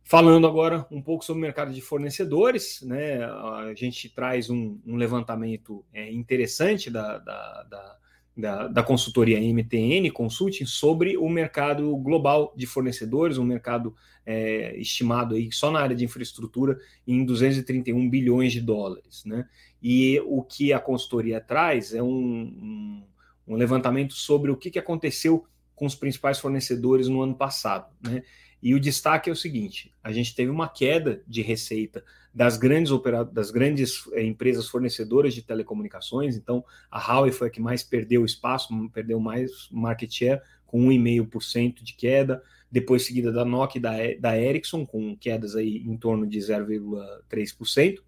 Falando 0.03 0.45
agora 0.45 0.85
um 0.91 1.01
pouco 1.01 1.23
sobre 1.23 1.39
o 1.39 1.41
mercado 1.41 1.73
de 1.73 1.81
fornecedores, 1.81 2.81
né, 2.81 3.23
a 3.23 3.73
gente 3.75 4.09
traz 4.09 4.49
um, 4.49 4.79
um 4.85 4.95
levantamento 4.95 5.83
é, 5.93 6.11
interessante 6.11 6.89
da, 6.89 7.17
da, 7.17 7.63
da 7.63 7.97
da, 8.35 8.67
da 8.67 8.83
consultoria 8.83 9.39
MTN 9.39 10.09
Consulting 10.11 10.65
sobre 10.65 11.15
o 11.17 11.29
mercado 11.29 11.95
global 11.97 12.51
de 12.55 12.65
fornecedores, 12.65 13.37
um 13.37 13.45
mercado 13.45 13.95
é, 14.25 14.75
estimado 14.77 15.35
aí 15.35 15.51
só 15.51 15.69
na 15.69 15.79
área 15.79 15.95
de 15.95 16.03
infraestrutura 16.03 16.79
em 17.07 17.23
231 17.23 18.09
bilhões 18.09 18.51
de 18.51 18.59
dólares. 18.59 19.23
Né? 19.23 19.47
E 19.81 20.19
o 20.25 20.41
que 20.41 20.73
a 20.73 20.79
consultoria 20.79 21.39
traz 21.39 21.93
é 21.93 22.01
um, 22.01 22.07
um, 22.07 23.03
um 23.47 23.55
levantamento 23.55 24.13
sobre 24.13 24.49
o 24.49 24.57
que, 24.57 24.71
que 24.71 24.79
aconteceu 24.79 25.45
com 25.75 25.85
os 25.85 25.95
principais 25.95 26.39
fornecedores 26.39 27.07
no 27.07 27.21
ano 27.21 27.35
passado. 27.35 27.93
Né? 28.01 28.23
E 28.63 28.73
o 28.73 28.79
destaque 28.79 29.29
é 29.29 29.33
o 29.33 29.35
seguinte: 29.35 29.93
a 30.01 30.13
gente 30.13 30.33
teve 30.33 30.49
uma 30.49 30.69
queda 30.69 31.21
de 31.27 31.41
receita 31.41 32.01
das 32.33 32.55
grandes 32.55 32.91
das 33.33 33.51
grandes 33.51 34.07
eh, 34.13 34.23
empresas 34.23 34.69
fornecedoras 34.69 35.35
de 35.35 35.41
telecomunicações. 35.41 36.37
Então, 36.37 36.63
a 36.89 36.97
Huawei 36.97 37.33
foi 37.33 37.49
a 37.49 37.51
que 37.51 37.59
mais 37.59 37.83
perdeu 37.83 38.23
espaço, 38.23 38.73
perdeu 38.93 39.19
mais 39.19 39.67
market 39.69 40.09
share, 40.09 40.41
com 40.65 40.87
1,5% 40.87 41.83
de 41.83 41.93
queda. 41.93 42.41
Depois, 42.71 43.05
seguida 43.05 43.33
da 43.33 43.43
Nokia 43.43 43.79
e 43.79 43.81
da, 43.81 43.91
da 44.19 44.39
Ericsson, 44.39 44.85
com 44.85 45.15
quedas 45.17 45.57
aí 45.57 45.83
em 45.85 45.97
torno 45.97 46.25
de 46.25 46.39
0,3%. 46.39 47.99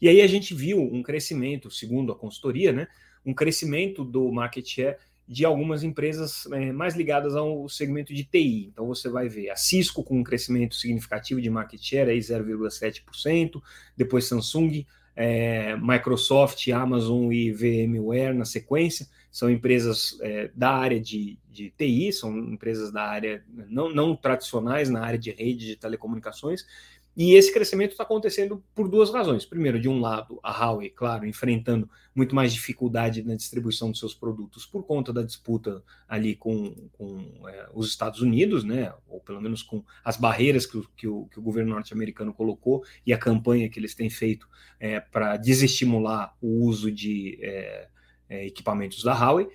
E 0.00 0.08
aí 0.08 0.20
a 0.20 0.26
gente 0.26 0.52
viu 0.52 0.80
um 0.80 1.02
crescimento, 1.02 1.70
segundo 1.70 2.12
a 2.12 2.16
consultoria, 2.16 2.72
né, 2.72 2.88
um 3.24 3.32
crescimento 3.32 4.04
do 4.04 4.30
market 4.32 4.66
share 4.66 4.96
de 5.28 5.44
algumas 5.44 5.82
empresas 5.82 6.46
é, 6.52 6.72
mais 6.72 6.94
ligadas 6.94 7.36
ao 7.36 7.68
segmento 7.68 8.14
de 8.14 8.24
TI. 8.24 8.70
Então 8.72 8.86
você 8.86 9.10
vai 9.10 9.28
ver 9.28 9.50
a 9.50 9.56
Cisco 9.56 10.02
com 10.02 10.18
um 10.18 10.24
crescimento 10.24 10.74
significativo 10.74 11.40
de 11.40 11.50
market 11.50 11.80
share, 11.80 12.18
0,7%, 12.18 13.60
depois 13.94 14.24
Samsung, 14.24 14.86
é, 15.14 15.76
Microsoft, 15.76 16.66
Amazon 16.68 17.30
e 17.30 17.52
VMware 17.52 18.32
na 18.32 18.46
sequência. 18.46 19.06
São 19.30 19.50
empresas 19.50 20.16
é, 20.22 20.50
da 20.54 20.70
área 20.70 20.98
de, 20.98 21.38
de 21.50 21.70
TI, 21.76 22.10
são 22.10 22.36
empresas 22.38 22.90
da 22.90 23.02
área 23.02 23.44
não, 23.68 23.90
não 23.92 24.16
tradicionais 24.16 24.88
na 24.88 25.04
área 25.04 25.18
de 25.18 25.30
rede 25.30 25.66
de 25.66 25.76
telecomunicações, 25.76 26.64
e 27.18 27.34
esse 27.34 27.52
crescimento 27.52 27.90
está 27.90 28.04
acontecendo 28.04 28.62
por 28.72 28.88
duas 28.88 29.12
razões. 29.12 29.44
Primeiro, 29.44 29.80
de 29.80 29.88
um 29.88 30.00
lado, 30.00 30.38
a 30.40 30.52
Huawei, 30.52 30.88
claro, 30.88 31.26
enfrentando 31.26 31.90
muito 32.14 32.32
mais 32.32 32.52
dificuldade 32.54 33.24
na 33.24 33.34
distribuição 33.34 33.90
dos 33.90 33.98
seus 33.98 34.14
produtos 34.14 34.64
por 34.64 34.84
conta 34.84 35.12
da 35.12 35.24
disputa 35.24 35.82
ali 36.08 36.36
com, 36.36 36.72
com 36.92 37.48
é, 37.48 37.68
os 37.74 37.88
Estados 37.88 38.22
Unidos, 38.22 38.62
né? 38.62 38.94
ou 39.08 39.18
pelo 39.18 39.40
menos 39.40 39.64
com 39.64 39.82
as 40.04 40.16
barreiras 40.16 40.64
que 40.64 40.78
o, 40.78 40.88
que 40.96 41.08
o, 41.08 41.26
que 41.26 41.40
o 41.40 41.42
governo 41.42 41.74
norte-americano 41.74 42.32
colocou 42.32 42.84
e 43.04 43.12
a 43.12 43.18
campanha 43.18 43.68
que 43.68 43.80
eles 43.80 43.96
têm 43.96 44.08
feito 44.08 44.48
é, 44.78 45.00
para 45.00 45.36
desestimular 45.36 46.36
o 46.40 46.64
uso 46.66 46.88
de 46.88 47.36
é, 47.42 47.88
é 48.28 48.46
equipamentos 48.46 49.02
da 49.02 49.12
Huawei. 49.12 49.48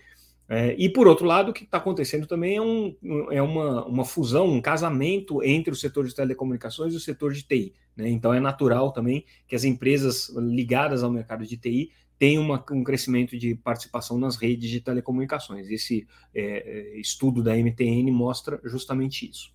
É, 0.47 0.75
e 0.77 0.89
por 0.89 1.07
outro 1.07 1.25
lado, 1.25 1.51
o 1.51 1.53
que 1.53 1.63
está 1.63 1.77
acontecendo 1.77 2.27
também 2.27 2.57
é, 2.57 2.61
um, 2.61 2.95
é 3.31 3.41
uma, 3.41 3.85
uma 3.85 4.05
fusão, 4.05 4.47
um 4.47 4.61
casamento 4.61 5.41
entre 5.43 5.71
o 5.71 5.75
setor 5.75 6.05
de 6.05 6.13
telecomunicações 6.13 6.93
e 6.93 6.97
o 6.97 6.99
setor 6.99 7.33
de 7.33 7.43
TI. 7.43 7.73
Né? 7.95 8.09
Então 8.09 8.33
é 8.33 8.39
natural 8.39 8.91
também 8.91 9.25
que 9.47 9.55
as 9.55 9.63
empresas 9.63 10.29
ligadas 10.35 11.03
ao 11.03 11.11
mercado 11.11 11.45
de 11.45 11.57
TI 11.57 11.91
tenham 12.19 12.43
uma, 12.43 12.63
um 12.71 12.83
crescimento 12.83 13.37
de 13.37 13.55
participação 13.55 14.17
nas 14.17 14.35
redes 14.35 14.69
de 14.69 14.81
telecomunicações. 14.81 15.69
Esse 15.69 16.07
é, 16.33 16.95
é 16.95 16.99
estudo 16.99 17.41
da 17.41 17.55
MTN 17.55 18.11
mostra 18.11 18.59
justamente 18.63 19.29
isso. 19.29 19.51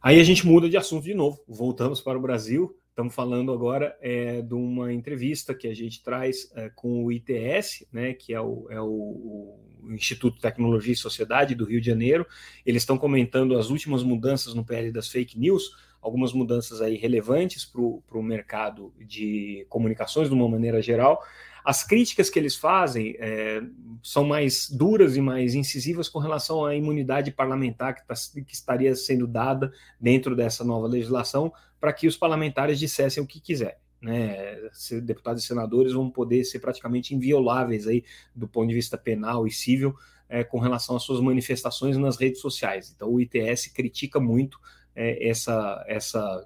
Aí 0.00 0.20
a 0.20 0.24
gente 0.24 0.46
muda 0.46 0.68
de 0.68 0.76
assunto 0.76 1.04
de 1.04 1.14
novo, 1.14 1.42
voltamos 1.46 2.00
para 2.00 2.16
o 2.16 2.22
Brasil. 2.22 2.74
Estamos 2.98 3.14
falando 3.14 3.52
agora 3.52 3.96
é, 4.00 4.42
de 4.42 4.54
uma 4.54 4.92
entrevista 4.92 5.54
que 5.54 5.68
a 5.68 5.72
gente 5.72 6.02
traz 6.02 6.50
é, 6.56 6.68
com 6.68 7.04
o 7.04 7.12
ITS, 7.12 7.86
né, 7.92 8.12
que 8.12 8.34
é, 8.34 8.40
o, 8.40 8.66
é 8.70 8.80
o, 8.80 8.88
o, 8.88 9.68
Instituto 9.90 10.40
Tecnologia 10.40 10.92
e 10.92 10.96
Sociedade 10.96 11.54
do 11.54 11.64
Rio 11.64 11.80
de 11.80 11.86
Janeiro. 11.86 12.26
Eles 12.66 12.82
estão 12.82 12.98
comentando 12.98 13.56
as 13.56 13.70
últimas 13.70 14.02
mudanças 14.02 14.52
no 14.52 14.64
PL 14.64 14.90
das 14.90 15.06
fake 15.06 15.38
news, 15.38 15.70
algumas 16.02 16.32
mudanças 16.32 16.82
aí 16.82 16.96
relevantes 16.96 17.64
para 17.64 17.80
o 17.80 18.20
mercado 18.20 18.92
de 18.98 19.64
comunicações 19.68 20.26
de 20.26 20.34
uma 20.34 20.48
maneira 20.48 20.82
geral. 20.82 21.22
As 21.64 21.84
críticas 21.84 22.30
que 22.30 22.38
eles 22.38 22.56
fazem 22.56 23.16
é, 23.18 23.62
são 24.02 24.24
mais 24.24 24.68
duras 24.70 25.16
e 25.16 25.20
mais 25.20 25.54
incisivas 25.54 26.08
com 26.08 26.18
relação 26.18 26.64
à 26.64 26.74
imunidade 26.74 27.30
parlamentar 27.30 27.94
que, 27.94 28.06
tá, 28.06 28.14
que 28.14 28.54
estaria 28.54 28.94
sendo 28.94 29.26
dada 29.26 29.72
dentro 30.00 30.34
dessa 30.34 30.64
nova 30.64 30.86
legislação 30.86 31.52
para 31.80 31.92
que 31.92 32.06
os 32.06 32.16
parlamentares 32.16 32.78
dissessem 32.78 33.22
o 33.22 33.26
que 33.26 33.40
quiserem. 33.40 33.76
Né, 34.00 34.56
deputados 35.02 35.42
e 35.42 35.46
senadores 35.46 35.92
vão 35.92 36.08
poder 36.08 36.44
ser 36.44 36.60
praticamente 36.60 37.16
invioláveis 37.16 37.84
aí 37.88 38.04
do 38.32 38.46
ponto 38.46 38.68
de 38.68 38.74
vista 38.74 38.96
penal 38.96 39.44
e 39.44 39.50
civil 39.50 39.92
é, 40.28 40.44
com 40.44 40.60
relação 40.60 40.94
às 40.94 41.02
suas 41.02 41.20
manifestações 41.20 41.96
nas 41.96 42.16
redes 42.16 42.40
sociais. 42.40 42.92
Então 42.94 43.08
o 43.08 43.20
ITS 43.20 43.72
critica 43.74 44.20
muito 44.20 44.60
é, 44.94 45.28
essa, 45.28 45.84
essa, 45.88 46.44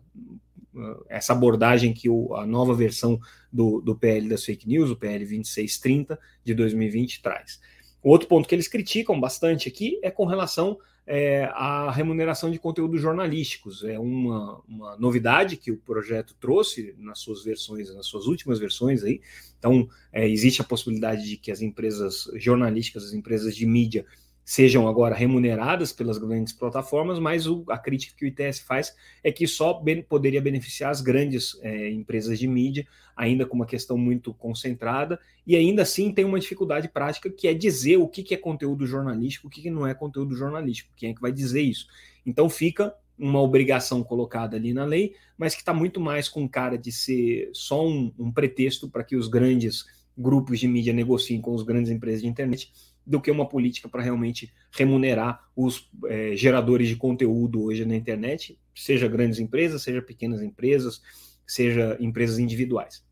essa 1.09 1.33
abordagem 1.33 1.93
que 1.93 2.09
o, 2.09 2.35
a 2.35 2.47
nova 2.47 2.75
versão 2.75 3.21
do, 3.52 3.81
do 3.81 3.95
PL 3.95 4.29
das 4.29 4.45
fake 4.45 4.67
news, 4.67 4.91
o 4.91 4.97
PL 4.97 5.19
2630 5.19 6.19
de 6.45 6.55
2020 6.55 7.23
traz. 7.23 7.61
Outro 8.02 8.26
ponto 8.26 8.49
que 8.49 8.55
eles 8.55 8.69
criticam 8.69 9.21
bastante 9.21 9.69
aqui 9.69 9.99
é 10.02 10.11
com 10.11 10.25
relação 10.25 10.79
é, 11.07 11.45
a 11.52 11.91
remuneração 11.91 12.50
de 12.50 12.59
conteúdos 12.59 13.00
jornalísticos. 13.00 13.85
É 13.85 13.99
uma, 13.99 14.61
uma 14.69 14.97
novidade 14.97 15.57
que 15.57 15.71
o 15.71 15.76
projeto 15.76 16.35
trouxe 16.41 16.95
nas 16.99 17.19
suas 17.19 17.45
versões, 17.45 17.95
nas 17.95 18.07
suas 18.07 18.26
últimas 18.26 18.59
versões 18.59 19.02
aí. 19.02 19.21
Então, 19.59 19.88
é, 20.12 20.29
existe 20.29 20.61
a 20.61 20.64
possibilidade 20.64 21.29
de 21.29 21.37
que 21.37 21.50
as 21.50 21.61
empresas 21.61 22.31
jornalísticas, 22.37 23.05
as 23.05 23.12
empresas 23.12 23.55
de 23.55 23.67
mídia, 23.67 24.05
sejam 24.44 24.88
agora 24.88 25.14
remuneradas 25.14 25.92
pelas 25.92 26.18
grandes 26.18 26.52
plataformas, 26.52 27.18
mas 27.18 27.46
o, 27.46 27.64
a 27.68 27.78
crítica 27.78 28.14
que 28.16 28.25
o 28.25 28.28
ITS 28.28 28.61
faz 28.61 28.94
é 29.22 29.30
que 29.30 29.46
só 29.46 29.75
ben, 29.75 30.02
poderia 30.02 30.40
beneficiar 30.40 30.90
as 30.90 31.00
grandes 31.00 31.58
é, 31.62 31.90
empresas 31.90 32.38
de 32.38 32.49
mídia, 32.49 32.87
ainda 33.16 33.46
com 33.46 33.54
uma 33.54 33.66
questão 33.66 33.96
muito 33.96 34.34
concentrada, 34.34 35.20
e 35.46 35.54
ainda 35.54 35.82
assim 35.82 36.12
tem 36.12 36.25
uma 36.25 36.40
dificuldade 36.40 36.88
prática 36.88 37.30
que 37.30 37.46
é 37.46 37.54
dizer 37.54 37.99
o 37.99 38.08
que, 38.08 38.22
que 38.22 38.34
é 38.34 38.37
conteúdo 38.37 38.87
jornalístico, 38.87 39.46
o 39.46 39.50
que, 39.50 39.62
que 39.62 39.70
não 39.70 39.87
é 39.87 39.94
conteúdo 39.94 40.34
jornalístico, 40.34 40.92
quem 40.96 41.11
é 41.11 41.14
que 41.14 41.20
vai 41.20 41.32
dizer 41.32 41.62
isso. 41.62 41.87
Então 42.26 42.49
fica 42.49 42.94
uma 43.18 43.40
obrigação 43.40 44.02
colocada 44.02 44.56
ali 44.56 44.72
na 44.72 44.84
lei, 44.84 45.14
mas 45.37 45.54
que 45.54 45.61
está 45.61 45.72
muito 45.72 46.00
mais 46.00 46.28
com 46.28 46.49
cara 46.49 46.76
de 46.76 46.90
ser 46.90 47.50
só 47.52 47.87
um, 47.87 48.12
um 48.18 48.32
pretexto 48.32 48.88
para 48.88 49.04
que 49.04 49.14
os 49.14 49.28
grandes 49.28 49.84
grupos 50.16 50.58
de 50.58 50.68
mídia 50.68 50.92
negociem 50.92 51.40
com 51.40 51.54
as 51.54 51.62
grandes 51.62 51.90
empresas 51.90 52.22
de 52.22 52.28
internet 52.28 52.72
do 53.06 53.21
que 53.21 53.30
uma 53.30 53.49
política 53.49 53.88
para 53.88 54.02
realmente 54.02 54.52
remunerar 54.71 55.49
os 55.56 55.90
é, 56.06 56.37
geradores 56.37 56.88
de 56.88 56.97
conteúdo 56.97 57.62
hoje 57.62 57.85
na 57.85 57.97
internet, 57.97 58.59
seja 58.75 59.09
grandes 59.09 59.38
empresas, 59.38 59.82
seja 59.82 60.00
pequenas 60.00 60.42
empresas, 60.42 61.02
seja 61.47 61.97
empresas 62.00 62.38
individuais. 62.38 63.04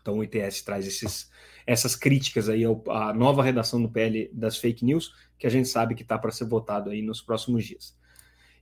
Então 0.00 0.18
o 0.18 0.24
ITS 0.24 0.62
traz 0.62 0.86
esses, 0.86 1.30
essas 1.66 1.96
críticas 1.96 2.48
aí 2.48 2.62
à 2.88 3.12
nova 3.12 3.42
redação 3.42 3.82
do 3.82 3.90
PL 3.90 4.30
das 4.32 4.56
fake 4.56 4.84
news, 4.84 5.12
que 5.38 5.46
a 5.46 5.50
gente 5.50 5.68
sabe 5.68 5.94
que 5.94 6.02
está 6.02 6.16
para 6.16 6.30
ser 6.30 6.44
votado 6.44 6.90
aí 6.90 7.02
nos 7.02 7.20
próximos 7.20 7.64
dias. 7.64 7.96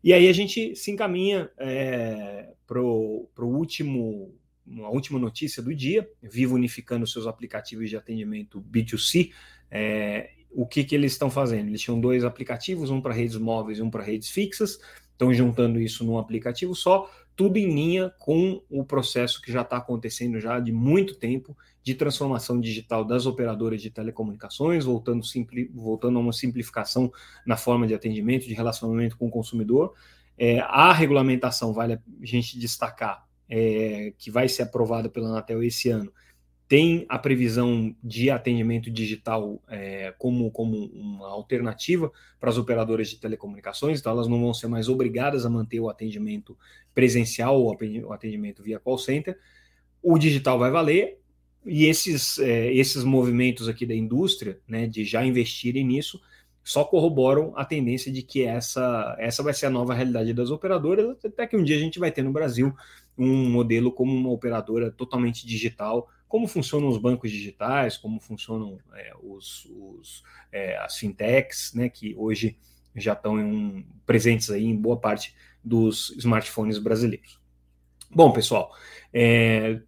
E 0.03 0.13
aí 0.13 0.29
a 0.29 0.33
gente 0.33 0.75
se 0.75 0.91
encaminha 0.91 1.51
é, 1.59 2.53
para 2.67 2.81
o 2.81 3.29
último 3.39 4.35
uma 4.67 4.89
última 4.89 5.19
notícia 5.19 5.63
do 5.63 5.75
dia, 5.75 6.09
Vivo 6.23 6.55
unificando 6.55 7.07
seus 7.07 7.27
aplicativos 7.27 7.91
de 7.91 7.97
atendimento 7.97 8.63
B2C, 8.63 9.31
é, 9.71 10.31
o 10.55 10.67
que, 10.67 10.85
que 10.85 10.95
eles 10.95 11.13
estão 11.13 11.31
fazendo? 11.31 11.69
Eles 11.69 11.81
tinham 11.81 12.01
dois 12.01 12.25
aplicativos, 12.25 12.91
um 12.91 13.01
para 13.01 13.13
redes 13.13 13.37
móveis 13.37 13.79
e 13.79 13.83
um 13.83 13.91
para 13.91 14.03
redes 14.03 14.31
fixas, 14.31 14.79
estão 15.13 15.33
juntando 15.33 15.81
isso 15.81 16.05
num 16.05 16.19
aplicativo 16.19 16.75
só, 16.75 17.11
tudo 17.37 17.57
em 17.57 17.67
linha 17.67 18.13
com 18.19 18.63
o 18.71 18.85
processo 18.85 19.43
que 19.43 19.51
já 19.51 19.63
está 19.63 19.77
acontecendo 19.77 20.39
já 20.39 20.61
de 20.61 20.73
muito 20.73 21.17
tempo 21.17 21.57
de 21.83 21.95
transformação 21.95 22.61
digital 22.61 23.05
das 23.05 23.27
operadoras 23.27 23.83
de 23.83 23.91
telecomunicações, 23.91 24.85
voltando, 24.85 25.25
simpli, 25.25 25.71
voltando 25.75 26.19
a 26.19 26.23
uma 26.23 26.33
simplificação 26.33 27.13
na 27.45 27.57
forma 27.57 27.87
de 27.87 27.95
atendimento, 27.95 28.47
de 28.47 28.55
relacionamento 28.55 29.17
com 29.17 29.27
o 29.27 29.31
consumidor. 29.31 29.93
É, 30.39 30.61
a 30.61 30.93
regulamentação, 30.93 31.73
vale 31.73 31.95
a 31.95 32.01
gente 32.23 32.59
destacar, 32.59 33.27
é, 33.49 34.15
que 34.17 34.31
vai 34.31 34.49
ser 34.49 34.63
aprovada 34.63 35.09
pela 35.09 35.29
Anatel 35.29 35.63
esse 35.63 35.91
ano, 35.91 36.11
tem 36.67 37.05
a 37.09 37.19
previsão 37.19 37.95
de 38.03 38.31
atendimento 38.31 38.91
digital 38.91 39.63
é, 39.69 40.15
como, 40.19 40.51
como 40.51 40.87
uma 40.87 41.29
alternativa 41.29 42.11
para 42.41 42.51
as 42.51 42.57
operadoras 42.57 43.09
de 43.09 43.19
telecomunicações, 43.19 44.01
então 44.01 44.13
elas 44.13 44.27
não 44.27 44.41
vão 44.41 44.55
ser 44.55 44.67
mais 44.67 44.89
obrigadas 44.89 45.45
a 45.45 45.51
manter 45.51 45.81
o 45.81 45.91
atendimento 45.91 46.57
presencial 46.95 47.61
ou 47.61 47.77
o 48.05 48.13
atendimento 48.13 48.63
via 48.63 48.81
call 48.81 48.99
center. 48.99 49.39
O 50.03 50.19
digital 50.19 50.59
vai 50.59 50.71
valer, 50.71 51.19
e 51.67 51.87
esses, 51.87 52.39
é, 52.39 52.73
esses 52.73 53.05
movimentos 53.05 53.69
aqui 53.69 53.87
da 53.87 53.95
indústria, 53.95 54.59
né, 54.67 54.87
de 54.87 55.05
já 55.05 55.25
investirem 55.25 55.85
nisso, 55.85 56.21
só 56.63 56.83
corroboram 56.83 57.53
a 57.57 57.65
tendência 57.65 58.11
de 58.11 58.23
que 58.23 58.43
essa, 58.43 59.15
essa 59.19 59.43
vai 59.43 59.53
ser 59.53 59.67
a 59.67 59.71
nova 59.71 59.93
realidade 59.93 60.33
das 60.33 60.51
operadoras, 60.51 61.23
até 61.23 61.47
que 61.47 61.57
um 61.57 61.63
dia 61.63 61.77
a 61.77 61.81
gente 61.81 61.99
vai 61.99 62.11
ter 62.11 62.23
no 62.23 62.33
Brasil 62.33 62.75
um 63.17 63.51
modelo 63.51 63.93
como 63.93 64.13
uma 64.15 64.31
operadora 64.31 64.91
totalmente 64.91 65.47
digital, 65.47 66.09
como 66.35 66.49
funcionam 66.49 66.89
os 66.89 66.99
bancos 66.99 67.31
digitais, 67.31 67.97
como 67.97 68.19
funcionam 68.19 68.77
é, 68.93 69.13
os, 69.23 69.67
os 69.67 70.25
é, 70.51 70.77
as 70.79 70.99
fintechs, 70.99 71.73
né, 71.75 71.89
que 71.89 72.13
hoje 72.17 72.59
já 72.93 73.13
estão 73.13 73.37
um, 73.37 73.87
presentes 74.05 74.51
aí 74.51 74.65
em 74.65 74.75
boa 74.75 74.99
parte 74.99 75.33
dos 75.63 76.11
smartphones 76.19 76.79
brasileiros. 76.79 77.39
Bom, 78.11 78.33
pessoal, 78.33 78.75
é, 79.13 79.81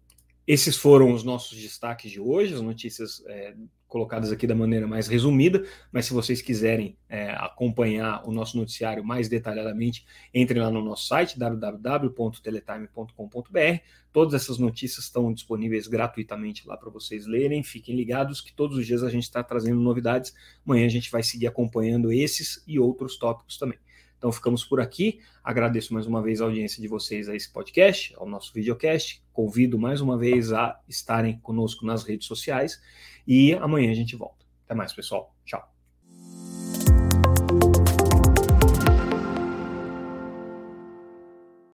esses 0.47 0.77
foram 0.77 1.11
os 1.11 1.21
nossos 1.21 1.61
destaques 1.61 2.09
de 2.09 2.21
hoje, 2.21 2.53
as 2.53 2.61
notícias 2.61 3.21
é, 3.27 3.53
colocadas 3.87 4.31
aqui 4.31 4.45
da 4.45 4.55
maneira 4.55 4.85
mais 4.85 5.07
resumida, 5.07 5.65
mas 5.91 6.05
se 6.05 6.13
vocês 6.13 6.41
quiserem 6.41 6.97
é, 7.07 7.31
acompanhar 7.31 8.27
o 8.27 8.31
nosso 8.31 8.57
noticiário 8.57 9.03
mais 9.03 9.29
detalhadamente, 9.29 10.05
entrem 10.33 10.61
lá 10.61 10.69
no 10.69 10.83
nosso 10.83 11.07
site 11.07 11.39
www.teletime.com.br. 11.39 13.81
Todas 14.11 14.33
essas 14.33 14.57
notícias 14.57 15.05
estão 15.05 15.31
disponíveis 15.31 15.87
gratuitamente 15.87 16.67
lá 16.67 16.75
para 16.75 16.89
vocês 16.89 17.25
lerem. 17.25 17.63
Fiquem 17.63 17.95
ligados 17.95 18.41
que 18.41 18.51
todos 18.51 18.77
os 18.77 18.85
dias 18.85 19.03
a 19.03 19.09
gente 19.09 19.23
está 19.23 19.43
trazendo 19.43 19.79
novidades. 19.79 20.33
Amanhã 20.65 20.85
a 20.85 20.89
gente 20.89 21.11
vai 21.11 21.23
seguir 21.23 21.47
acompanhando 21.47 22.11
esses 22.11 22.63
e 22.67 22.79
outros 22.79 23.17
tópicos 23.17 23.57
também. 23.57 23.77
Então 24.17 24.31
ficamos 24.31 24.63
por 24.63 24.79
aqui. 24.79 25.19
Agradeço 25.43 25.93
mais 25.93 26.05
uma 26.05 26.21
vez 26.21 26.41
a 26.41 26.45
audiência 26.45 26.81
de 26.81 26.87
vocês 26.87 27.29
a 27.29 27.35
esse 27.35 27.51
podcast, 27.51 28.13
ao 28.17 28.27
nosso 28.27 28.53
videocast. 28.53 29.21
Convido 29.31 29.77
mais 29.77 30.01
uma 30.01 30.17
vez 30.17 30.51
a 30.51 30.79
estarem 30.87 31.39
conosco 31.39 31.85
nas 31.85 32.03
redes 32.03 32.27
sociais 32.27 32.81
e 33.27 33.53
amanhã 33.53 33.91
a 33.91 33.95
gente 33.95 34.15
volta. 34.15 34.45
Até 34.65 34.75
mais, 34.75 34.91
pessoal. 34.93 35.35
Tchau. 35.45 35.76